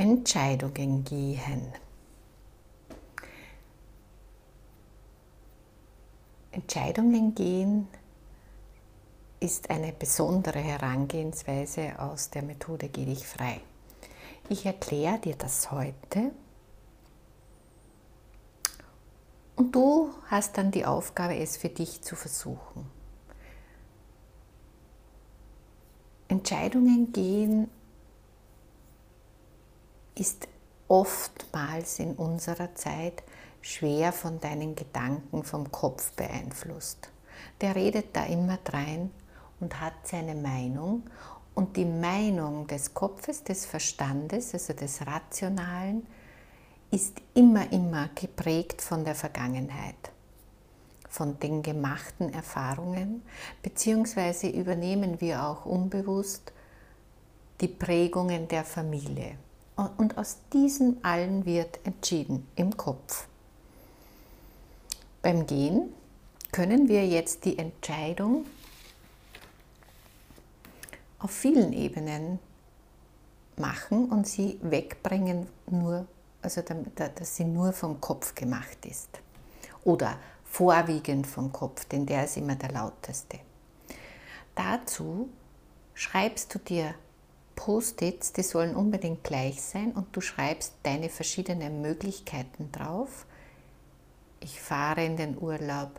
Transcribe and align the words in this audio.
Entscheidungen 0.00 1.04
gehen. 1.04 1.74
Entscheidungen 6.52 7.34
gehen 7.34 7.86
ist 9.40 9.68
eine 9.68 9.92
besondere 9.92 10.58
Herangehensweise 10.58 11.98
aus 11.98 12.30
der 12.30 12.40
Methode 12.40 12.88
Geh 12.88 13.04
dich 13.04 13.26
frei. 13.26 13.60
Ich 14.48 14.64
erkläre 14.64 15.18
dir 15.18 15.36
das 15.36 15.70
heute 15.70 16.30
und 19.56 19.74
du 19.74 20.14
hast 20.28 20.56
dann 20.56 20.70
die 20.70 20.86
Aufgabe, 20.86 21.36
es 21.36 21.58
für 21.58 21.68
dich 21.68 22.00
zu 22.00 22.16
versuchen. 22.16 22.90
Entscheidungen 26.28 27.12
gehen 27.12 27.68
ist 30.14 30.48
oftmals 30.88 31.98
in 31.98 32.14
unserer 32.14 32.74
Zeit 32.74 33.22
schwer 33.62 34.12
von 34.12 34.40
deinen 34.40 34.74
Gedanken 34.74 35.44
vom 35.44 35.70
Kopf 35.70 36.12
beeinflusst. 36.12 37.10
Der 37.60 37.74
redet 37.76 38.16
da 38.16 38.24
immer 38.24 38.58
drein 38.64 39.10
und 39.60 39.80
hat 39.80 39.94
seine 40.04 40.34
Meinung 40.34 41.04
und 41.54 41.76
die 41.76 41.84
Meinung 41.84 42.66
des 42.66 42.94
Kopfes, 42.94 43.44
des 43.44 43.66
Verstandes, 43.66 44.54
also 44.54 44.72
des 44.72 45.06
Rationalen, 45.06 46.06
ist 46.90 47.20
immer, 47.34 47.70
immer 47.72 48.08
geprägt 48.14 48.82
von 48.82 49.04
der 49.04 49.14
Vergangenheit, 49.14 50.10
von 51.08 51.38
den 51.38 51.62
gemachten 51.62 52.32
Erfahrungen, 52.32 53.22
beziehungsweise 53.62 54.48
übernehmen 54.48 55.20
wir 55.20 55.44
auch 55.44 55.66
unbewusst 55.66 56.52
die 57.60 57.68
Prägungen 57.68 58.48
der 58.48 58.64
Familie. 58.64 59.36
Und 59.76 60.18
aus 60.18 60.38
diesem 60.52 60.98
allen 61.02 61.46
wird 61.46 61.78
entschieden 61.84 62.46
im 62.56 62.76
Kopf. 62.76 63.26
Beim 65.22 65.46
Gehen 65.46 65.92
können 66.52 66.88
wir 66.88 67.06
jetzt 67.06 67.44
die 67.44 67.58
Entscheidung 67.58 68.46
auf 71.18 71.30
vielen 71.30 71.72
Ebenen 71.72 72.38
machen 73.56 74.08
und 74.08 74.26
sie 74.26 74.58
wegbringen, 74.62 75.46
nur, 75.70 76.06
also 76.42 76.62
dass 76.96 77.36
sie 77.36 77.44
nur 77.44 77.72
vom 77.72 78.00
Kopf 78.00 78.34
gemacht 78.34 78.84
ist. 78.86 79.20
Oder 79.84 80.18
vorwiegend 80.44 81.26
vom 81.26 81.52
Kopf, 81.52 81.84
denn 81.84 82.06
der 82.06 82.24
ist 82.24 82.36
immer 82.36 82.56
der 82.56 82.72
lauteste. 82.72 83.38
Dazu 84.54 85.28
schreibst 85.94 86.54
du 86.54 86.58
dir 86.58 86.94
Post-its, 87.60 88.32
die 88.32 88.42
sollen 88.42 88.74
unbedingt 88.74 89.22
gleich 89.22 89.60
sein 89.60 89.92
und 89.92 90.16
du 90.16 90.22
schreibst 90.22 90.72
deine 90.82 91.10
verschiedenen 91.10 91.82
Möglichkeiten 91.82 92.72
drauf. 92.72 93.26
Ich 94.40 94.58
fahre 94.58 95.04
in 95.04 95.18
den 95.18 95.36
Urlaub, 95.36 95.90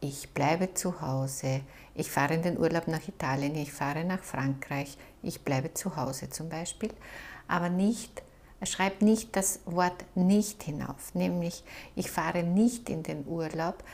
ich 0.00 0.30
bleibe 0.30 0.74
zu 0.74 1.00
Hause, 1.00 1.60
ich 1.94 2.10
fahre 2.10 2.34
in 2.34 2.42
den 2.42 2.58
Urlaub 2.58 2.88
nach 2.88 3.06
Italien, 3.06 3.54
ich 3.54 3.72
fahre 3.72 4.04
nach 4.04 4.24
Frankreich, 4.24 4.98
ich 5.22 5.42
bleibe 5.42 5.72
zu 5.72 5.94
Hause 5.94 6.30
zum 6.30 6.48
Beispiel, 6.48 6.90
aber 7.46 7.68
nicht, 7.68 8.20
schreibt 8.64 9.02
nicht 9.02 9.36
das 9.36 9.60
Wort 9.66 10.04
nicht 10.16 10.64
hinauf, 10.64 11.14
nämlich 11.14 11.62
ich 11.94 12.10
fahre 12.10 12.42
nicht 12.42 12.90
in 12.90 13.04
den 13.04 13.24
Urlaub, 13.28 13.84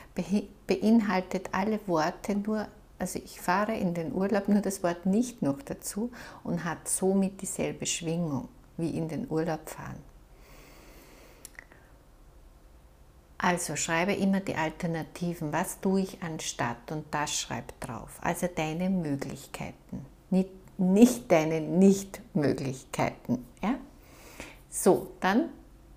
beinhaltet 0.65 1.49
alle 1.51 1.79
Worte 1.85 2.33
nur, 2.35 2.67
also 2.99 3.19
ich 3.23 3.39
fahre 3.39 3.75
in 3.75 3.93
den 3.93 4.13
Urlaub 4.13 4.47
nur 4.49 4.61
das 4.61 4.83
Wort 4.83 5.05
nicht 5.05 5.41
noch 5.41 5.61
dazu 5.61 6.11
und 6.43 6.65
hat 6.65 6.87
somit 6.87 7.41
dieselbe 7.41 7.85
Schwingung 7.85 8.49
wie 8.77 8.89
in 8.89 9.07
den 9.07 9.29
Urlaub 9.29 9.69
fahren. 9.69 10.03
Also 13.41 13.77
schreibe 13.77 14.13
immer 14.13 14.41
die 14.41 14.55
Alternativen. 14.55 15.53
Was 15.53 15.79
tue 15.79 16.01
ich 16.01 16.21
anstatt? 16.21 16.91
Und 16.91 17.05
das 17.11 17.33
schreib 17.33 17.79
drauf. 17.79 18.19
Also 18.21 18.47
deine 18.53 18.89
Möglichkeiten, 18.89 20.05
nicht, 20.29 20.49
nicht 20.77 21.31
deine 21.31 21.61
Nicht-Möglichkeiten. 21.61 23.45
Ja? 23.63 23.75
So, 24.69 25.11
dann 25.21 25.49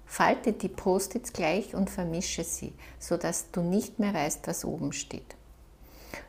falte 0.07 0.53
die 0.53 0.69
Post-its 0.69 1.33
gleich 1.33 1.75
und 1.75 1.91
vermische 1.91 2.45
sie, 2.45 2.73
sodass 3.01 3.51
du 3.51 3.61
nicht 3.61 3.99
mehr 3.99 4.15
weißt, 4.15 4.47
was 4.47 4.65
oben 4.65 4.93
steht. 4.93 5.35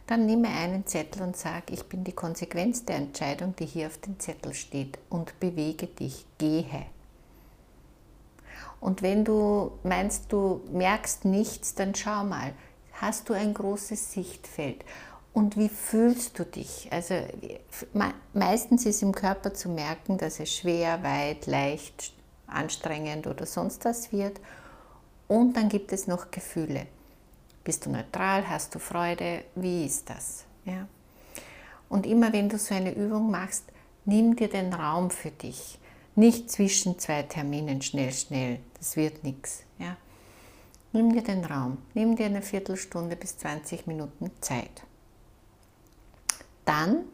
Dann 0.07 0.25
nimm 0.25 0.43
einen 0.45 0.85
Zettel 0.85 1.21
und 1.21 1.37
sag, 1.37 1.71
ich 1.71 1.83
bin 1.85 2.03
die 2.03 2.11
Konsequenz 2.11 2.83
der 2.83 2.97
Entscheidung, 2.97 3.55
die 3.55 3.65
hier 3.65 3.87
auf 3.87 3.97
dem 3.99 4.19
Zettel 4.19 4.53
steht 4.53 4.97
und 5.09 5.39
bewege 5.39 5.87
dich, 5.87 6.25
gehe. 6.37 6.85
Und 8.81 9.01
wenn 9.01 9.23
du 9.23 9.71
meinst, 9.83 10.25
du 10.33 10.61
merkst 10.73 11.23
nichts, 11.23 11.73
dann 11.73 11.95
schau 11.95 12.25
mal, 12.25 12.51
hast 12.93 13.29
du 13.29 13.33
ein 13.33 13.53
großes 13.53 14.11
Sichtfeld? 14.11 14.83
Und 15.31 15.57
wie 15.57 15.69
fühlst 15.69 16.37
du 16.37 16.43
dich? 16.43 16.89
Also 16.91 17.15
meistens 18.33 18.85
ist 18.85 19.01
im 19.01 19.13
Körper 19.13 19.53
zu 19.53 19.69
merken, 19.69 20.17
dass 20.17 20.39
es 20.39 20.53
schwer, 20.53 21.01
weit, 21.01 21.47
leicht, 21.47 22.13
anstrengend 22.45 23.25
oder 23.25 23.45
sonst 23.45 23.85
was 23.85 24.11
wird. 24.11 24.39
Und 25.27 25.55
dann 25.57 25.69
gibt 25.69 25.91
es 25.91 26.05
noch 26.05 26.29
Gefühle. 26.29 26.85
Bist 27.63 27.85
du 27.85 27.89
neutral? 27.89 28.47
Hast 28.49 28.75
du 28.75 28.79
Freude? 28.79 29.45
Wie 29.55 29.85
ist 29.85 30.09
das? 30.09 30.45
Ja? 30.65 30.87
Und 31.87 32.05
immer 32.05 32.33
wenn 32.33 32.49
du 32.49 32.57
so 32.57 32.75
eine 32.75 32.93
Übung 32.93 33.31
machst, 33.31 33.65
nimm 34.05 34.35
dir 34.35 34.49
den 34.49 34.73
Raum 34.73 35.09
für 35.09 35.31
dich. 35.31 35.79
Nicht 36.15 36.51
zwischen 36.51 36.99
zwei 36.99 37.23
Terminen 37.23 37.81
schnell, 37.81 38.11
schnell. 38.11 38.59
Das 38.77 38.95
wird 38.95 39.23
nichts. 39.23 39.63
Ja? 39.79 39.95
Nimm 40.91 41.13
dir 41.13 41.23
den 41.23 41.45
Raum. 41.45 41.77
Nimm 41.93 42.15
dir 42.15 42.25
eine 42.25 42.41
Viertelstunde 42.41 43.15
bis 43.15 43.37
20 43.37 43.87
Minuten 43.87 44.29
Zeit. 44.41 44.83
Dann 46.65 47.05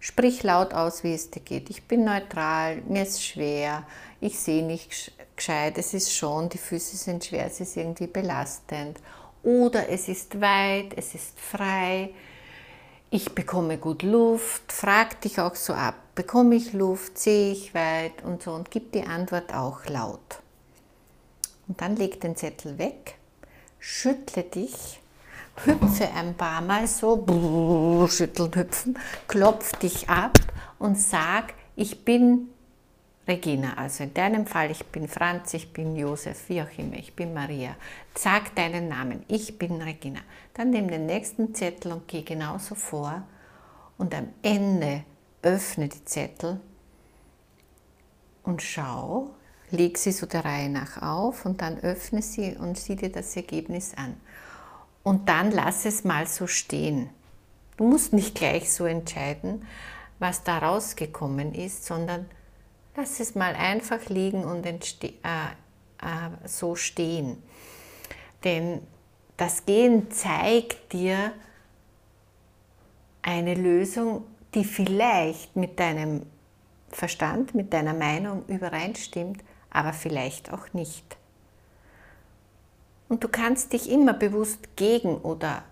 sprich 0.00 0.42
laut 0.42 0.72
aus, 0.72 1.04
wie 1.04 1.12
es 1.12 1.30
dir 1.30 1.40
geht. 1.40 1.70
Ich 1.70 1.86
bin 1.86 2.04
neutral, 2.04 2.82
mir 2.88 3.02
ist 3.02 3.22
schwer, 3.22 3.86
ich 4.20 4.38
sehe 4.38 4.64
nicht 4.64 5.12
gescheit, 5.36 5.78
es 5.78 5.94
ist 5.94 6.14
schon, 6.14 6.48
die 6.48 6.58
Füße 6.58 6.96
sind 6.96 7.24
schwer, 7.24 7.46
es 7.46 7.60
ist 7.60 7.76
irgendwie 7.76 8.06
belastend. 8.06 8.98
Oder 9.42 9.88
es 9.88 10.08
ist 10.08 10.40
weit, 10.40 10.92
es 10.96 11.14
ist 11.14 11.38
frei, 11.38 12.10
ich 13.12 13.34
bekomme 13.34 13.78
gut 13.78 14.02
Luft, 14.02 14.70
frag 14.72 15.20
dich 15.22 15.40
auch 15.40 15.56
so 15.56 15.72
ab, 15.72 15.96
bekomme 16.14 16.54
ich 16.54 16.72
Luft, 16.72 17.18
sehe 17.18 17.52
ich 17.52 17.74
weit 17.74 18.22
und 18.22 18.42
so 18.42 18.52
und 18.52 18.70
gib 18.70 18.92
die 18.92 19.02
Antwort 19.02 19.52
auch 19.52 19.84
laut. 19.86 20.40
Und 21.66 21.80
dann 21.80 21.96
leg 21.96 22.20
den 22.20 22.36
Zettel 22.36 22.78
weg, 22.78 23.16
schüttle 23.78 24.44
dich, 24.44 25.00
hüpfe 25.64 26.08
ein 26.14 26.36
paar 26.36 26.60
Mal 26.60 26.86
so, 26.86 28.06
schütteln, 28.08 28.54
hüpfen, 28.54 28.98
klopf 29.26 29.74
dich 29.76 30.08
ab 30.08 30.38
und 30.78 30.98
sag, 30.98 31.54
ich 31.76 32.04
bin 32.04 32.48
Regina, 33.30 33.74
also 33.74 34.02
in 34.02 34.12
deinem 34.12 34.44
Fall, 34.44 34.72
ich 34.72 34.84
bin 34.86 35.06
Franz, 35.06 35.54
ich 35.54 35.72
bin 35.72 35.94
Josef, 35.94 36.48
wie 36.48 36.62
auch 36.62 36.78
immer, 36.78 36.96
ich 36.96 37.14
bin 37.14 37.32
Maria. 37.32 37.76
Sag 38.12 38.56
deinen 38.56 38.88
Namen, 38.88 39.24
ich 39.28 39.56
bin 39.56 39.80
Regina. 39.80 40.18
Dann 40.52 40.70
nimm 40.70 40.88
den 40.88 41.06
nächsten 41.06 41.54
Zettel 41.54 41.92
und 41.92 42.08
geh 42.08 42.22
genauso 42.22 42.74
vor 42.74 43.22
und 43.98 44.16
am 44.16 44.30
Ende 44.42 45.04
öffne 45.42 45.88
die 45.88 46.04
Zettel 46.04 46.60
und 48.42 48.62
schau, 48.62 49.30
leg 49.70 49.96
sie 49.96 50.10
so 50.10 50.26
der 50.26 50.44
Reihe 50.44 50.68
nach 50.68 51.00
auf 51.00 51.46
und 51.46 51.62
dann 51.62 51.78
öffne 51.78 52.22
sie 52.22 52.56
und 52.56 52.78
sieh 52.78 52.96
dir 52.96 53.12
das 53.12 53.36
Ergebnis 53.36 53.94
an. 53.94 54.16
Und 55.04 55.28
dann 55.28 55.52
lass 55.52 55.84
es 55.84 56.02
mal 56.02 56.26
so 56.26 56.48
stehen. 56.48 57.10
Du 57.76 57.86
musst 57.86 58.12
nicht 58.12 58.34
gleich 58.34 58.72
so 58.72 58.86
entscheiden, 58.86 59.64
was 60.18 60.42
da 60.42 60.58
rausgekommen 60.58 61.54
ist, 61.54 61.86
sondern 61.86 62.26
Lass 63.00 63.18
es 63.18 63.34
mal 63.34 63.54
einfach 63.54 64.10
liegen 64.10 64.44
und 64.44 64.66
äh, 64.66 64.76
äh, 65.06 65.10
so 66.44 66.76
stehen. 66.76 67.42
Denn 68.44 68.82
das 69.38 69.64
Gehen 69.64 70.10
zeigt 70.10 70.92
dir 70.92 71.32
eine 73.22 73.54
Lösung, 73.54 74.26
die 74.54 74.64
vielleicht 74.64 75.56
mit 75.56 75.80
deinem 75.80 76.26
Verstand, 76.90 77.54
mit 77.54 77.72
deiner 77.72 77.94
Meinung 77.94 78.44
übereinstimmt, 78.48 79.42
aber 79.70 79.94
vielleicht 79.94 80.52
auch 80.52 80.70
nicht. 80.74 81.16
Und 83.08 83.24
du 83.24 83.28
kannst 83.28 83.72
dich 83.72 83.88
immer 83.90 84.12
bewusst 84.12 84.76
gegen 84.76 85.16
oder 85.16 85.62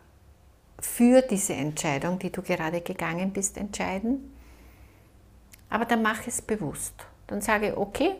für 0.80 1.20
diese 1.20 1.52
Entscheidung, 1.52 2.18
die 2.18 2.32
du 2.32 2.40
gerade 2.40 2.80
gegangen 2.80 3.34
bist, 3.34 3.58
entscheiden. 3.58 4.34
Aber 5.68 5.84
dann 5.84 6.00
mach 6.00 6.26
es 6.26 6.40
bewusst. 6.40 6.94
Dann 7.28 7.40
sage 7.40 7.68
ich, 7.68 7.76
okay, 7.76 8.16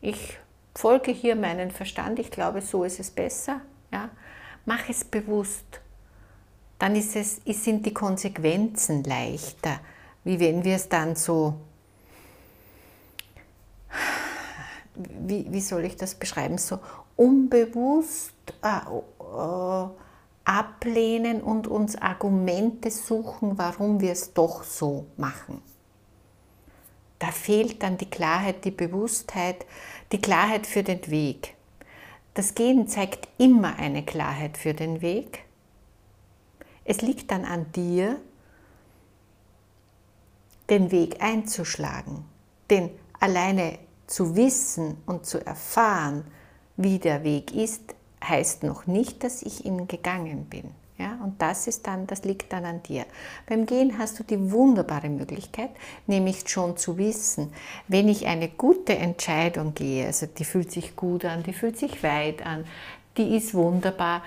ich 0.00 0.38
folge 0.74 1.12
hier 1.12 1.36
meinen 1.36 1.70
Verstand, 1.70 2.18
ich 2.18 2.30
glaube, 2.30 2.60
so 2.60 2.84
ist 2.84 2.98
es 2.98 3.10
besser. 3.10 3.60
Ja? 3.92 4.10
Mach 4.64 4.88
es 4.88 5.04
bewusst. 5.04 5.80
Dann 6.78 6.96
ist 6.96 7.16
es, 7.16 7.40
sind 7.62 7.86
die 7.86 7.94
Konsequenzen 7.94 9.04
leichter, 9.04 9.80
wie 10.24 10.40
wenn 10.40 10.64
wir 10.64 10.76
es 10.76 10.88
dann 10.88 11.16
so 11.16 11.54
wie, 14.96 15.46
wie 15.50 15.60
soll 15.60 15.84
ich 15.84 15.96
das 15.96 16.14
beschreiben, 16.14 16.58
so 16.58 16.78
unbewusst 17.16 18.34
äh, 18.62 18.78
äh, 19.20 19.88
ablehnen 20.44 21.42
und 21.42 21.66
uns 21.66 21.96
Argumente 21.96 22.90
suchen, 22.90 23.58
warum 23.58 24.00
wir 24.00 24.12
es 24.12 24.32
doch 24.32 24.62
so 24.62 25.06
machen. 25.16 25.62
Da 27.18 27.30
fehlt 27.30 27.82
dann 27.82 27.98
die 27.98 28.10
Klarheit, 28.10 28.64
die 28.64 28.70
Bewusstheit, 28.70 29.64
die 30.12 30.20
Klarheit 30.20 30.66
für 30.66 30.82
den 30.82 31.10
Weg. 31.10 31.54
Das 32.34 32.54
Gehen 32.54 32.86
zeigt 32.88 33.28
immer 33.38 33.76
eine 33.76 34.04
Klarheit 34.04 34.58
für 34.58 34.74
den 34.74 35.00
Weg. 35.00 35.44
Es 36.84 37.00
liegt 37.00 37.30
dann 37.30 37.44
an 37.44 37.72
dir, 37.72 38.20
den 40.68 40.90
Weg 40.90 41.22
einzuschlagen. 41.22 42.24
Denn 42.70 42.90
alleine 43.20 43.78
zu 44.06 44.36
wissen 44.36 44.98
und 45.06 45.26
zu 45.26 45.44
erfahren, 45.44 46.24
wie 46.76 46.98
der 46.98 47.24
Weg 47.24 47.54
ist, 47.54 47.94
heißt 48.22 48.62
noch 48.62 48.86
nicht, 48.86 49.24
dass 49.24 49.42
ich 49.42 49.64
ihn 49.64 49.88
gegangen 49.88 50.46
bin. 50.46 50.70
Ja, 50.98 51.18
und 51.22 51.42
das 51.42 51.66
ist 51.66 51.86
dann, 51.86 52.06
das 52.06 52.24
liegt 52.24 52.54
dann 52.54 52.64
an 52.64 52.82
dir. 52.82 53.04
Beim 53.46 53.66
Gehen 53.66 53.98
hast 53.98 54.18
du 54.18 54.22
die 54.24 54.50
wunderbare 54.50 55.10
Möglichkeit, 55.10 55.70
nämlich 56.06 56.48
schon 56.48 56.78
zu 56.78 56.96
wissen, 56.96 57.52
wenn 57.86 58.08
ich 58.08 58.26
eine 58.26 58.48
gute 58.48 58.96
Entscheidung 58.96 59.74
gehe, 59.74 60.06
also 60.06 60.24
die 60.24 60.44
fühlt 60.44 60.72
sich 60.72 60.96
gut 60.96 61.26
an, 61.26 61.42
die 61.42 61.52
fühlt 61.52 61.78
sich 61.78 62.02
weit 62.02 62.46
an, 62.46 62.64
die 63.18 63.36
ist 63.36 63.52
wunderbar, 63.52 64.22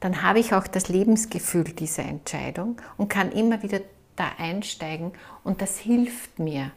dann 0.00 0.22
habe 0.22 0.40
ich 0.40 0.54
auch 0.54 0.66
das 0.66 0.88
Lebensgefühl 0.88 1.64
dieser 1.64 2.04
Entscheidung 2.04 2.80
und 2.96 3.08
kann 3.08 3.30
immer 3.30 3.62
wieder 3.62 3.80
da 4.16 4.30
einsteigen 4.38 5.12
und 5.44 5.62
das 5.62 5.78
hilft 5.78 6.40
mir. 6.40 6.72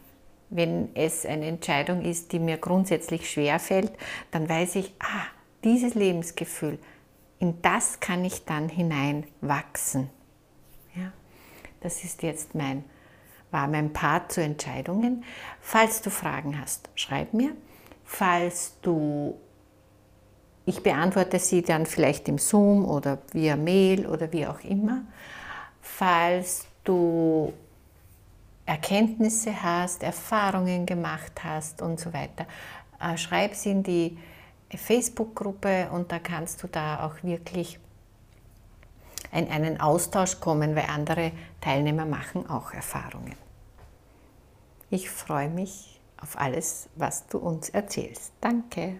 Wenn 0.49 0.89
es 0.95 1.25
eine 1.25 1.47
Entscheidung 1.47 2.03
ist, 2.03 2.31
die 2.31 2.39
mir 2.39 2.57
grundsätzlich 2.57 3.29
schwer 3.29 3.57
fällt, 3.59 3.91
dann 4.31 4.49
weiß 4.49 4.75
ich, 4.75 4.93
ah, 4.99 5.25
dieses 5.63 5.95
Lebensgefühl, 5.95 6.77
in 7.41 7.59
das 7.63 7.99
kann 7.99 8.23
ich 8.23 8.45
dann 8.45 8.69
hineinwachsen. 8.69 10.11
Ja, 10.95 11.11
das 11.81 12.03
ist 12.03 12.21
jetzt 12.21 12.53
mein, 12.53 12.85
war 13.49 13.67
mein 13.67 13.91
Part 13.93 14.31
zu 14.31 14.43
Entscheidungen. 14.43 15.23
Falls 15.59 16.03
du 16.03 16.11
Fragen 16.11 16.61
hast, 16.61 16.89
schreib 16.93 17.33
mir. 17.33 17.55
Falls 18.05 18.77
du, 18.83 19.39
ich 20.67 20.83
beantworte 20.83 21.39
sie 21.39 21.63
dann 21.63 21.87
vielleicht 21.87 22.29
im 22.29 22.37
Zoom 22.37 22.85
oder 22.85 23.17
via 23.31 23.55
Mail 23.55 24.05
oder 24.05 24.31
wie 24.31 24.45
auch 24.45 24.59
immer. 24.63 25.01
Falls 25.81 26.67
du 26.83 27.53
Erkenntnisse 28.67 29.63
hast, 29.63 30.03
Erfahrungen 30.03 30.85
gemacht 30.85 31.43
hast 31.43 31.81
und 31.81 31.99
so 31.99 32.13
weiter, 32.13 32.45
äh, 32.99 33.17
schreib 33.17 33.55
sie 33.55 33.71
in 33.71 33.81
die 33.81 34.19
Facebook-Gruppe 34.77 35.89
und 35.91 36.11
da 36.11 36.19
kannst 36.19 36.63
du 36.63 36.67
da 36.67 37.05
auch 37.05 37.23
wirklich 37.23 37.79
in 39.31 39.47
einen 39.49 39.79
Austausch 39.79 40.39
kommen, 40.39 40.75
weil 40.75 40.85
andere 40.87 41.31
Teilnehmer 41.61 42.05
machen 42.05 42.49
auch 42.49 42.73
Erfahrungen. 42.73 43.35
Ich 44.89 45.09
freue 45.09 45.49
mich 45.49 46.01
auf 46.21 46.37
alles, 46.37 46.89
was 46.95 47.27
du 47.27 47.37
uns 47.37 47.69
erzählst. 47.69 48.33
Danke. 48.41 48.97